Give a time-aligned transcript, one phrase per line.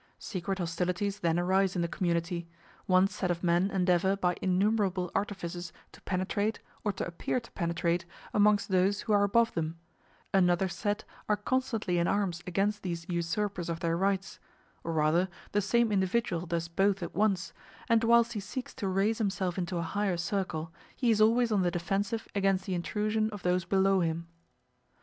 [0.17, 2.47] Secret hostilities then arise in the community;
[2.87, 8.03] one set of men endeavor by innumerable artifices to penetrate, or to appear to penetrate,
[8.33, 9.77] amongst those who are above them;
[10.33, 14.39] another set are constantly in arms against these usurpers of their rights;
[14.83, 17.53] or rather the same individual does both at once,
[17.87, 21.61] and whilst he seeks to raise himself into a higher circle, he is always on
[21.61, 24.25] the defensive against the intrusion of those below him.